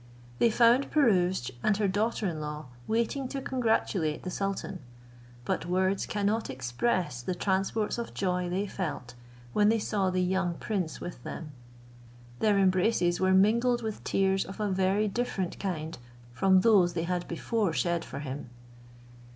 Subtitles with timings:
[0.39, 4.79] They found Pirouzč and her daughter in law waiting to congratulate the sultan;
[5.45, 9.13] but words cannot express the transports of joy they felt,
[9.53, 11.51] when they saw the young prince with him:
[12.39, 15.99] their embraces were mingled with tears of a very different kind
[16.33, 18.49] from those they had before shed for him.